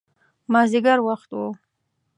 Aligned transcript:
مازدیګر 0.51 0.99
وخت 1.07 1.29
و. 1.39 1.41